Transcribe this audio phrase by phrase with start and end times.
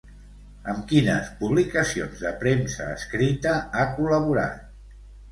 [0.71, 4.65] Amb quines publicacions de premsa escrita ha col·laborat?